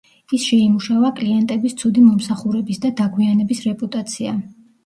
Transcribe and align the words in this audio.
ის 0.35 0.45
შეიმუშავა 0.51 1.11
კლიენტების 1.19 1.77
ცუდი 1.83 2.05
მომსახურების 2.07 2.83
და 2.87 2.93
დაგვიანების 3.03 3.63
რეპუტაცია. 3.71 4.35